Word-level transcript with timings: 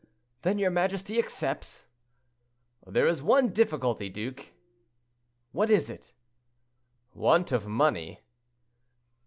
"Then 0.41 0.57
your 0.57 0.71
majesty 0.71 1.19
accepts?" 1.19 1.85
"There 2.87 3.05
is 3.05 3.19
only 3.21 3.29
one 3.29 3.49
difficulty, 3.49 4.09
duke." 4.09 4.53
"What 5.51 5.69
is 5.69 5.91
it?" 5.91 6.11
"Want 7.13 7.51
of 7.51 7.67
money." 7.67 8.21